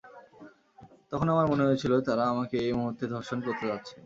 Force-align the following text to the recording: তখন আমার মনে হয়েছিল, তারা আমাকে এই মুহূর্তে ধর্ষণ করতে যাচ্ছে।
তখন 1.11 1.27
আমার 1.29 1.45
মনে 1.51 1.65
হয়েছিল, 1.67 1.93
তারা 2.07 2.23
আমাকে 2.33 2.55
এই 2.65 2.73
মুহূর্তে 2.73 3.03
ধর্ষণ 3.13 3.39
করতে 3.47 3.65
যাচ্ছে। 3.71 3.95